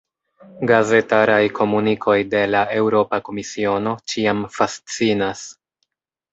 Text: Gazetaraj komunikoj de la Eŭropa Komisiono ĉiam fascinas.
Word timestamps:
Gazetaraj 0.69 1.43
komunikoj 1.59 2.15
de 2.33 2.41
la 2.55 2.63
Eŭropa 2.79 3.21
Komisiono 3.29 3.95
ĉiam 4.15 4.45
fascinas. 4.59 5.49